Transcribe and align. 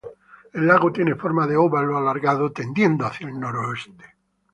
El 0.51 0.65
lago 0.65 0.91
tiene 0.91 1.13
forma 1.13 1.45
de 1.45 1.55
óvalo 1.55 1.95
alargado 1.95 2.51
tendiendo 2.51 3.05
hacia 3.05 3.27
el 3.29 3.39
noroeste. 3.39 4.05